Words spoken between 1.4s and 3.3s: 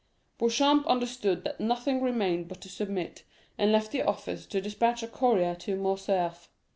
that nothing remained but to submit,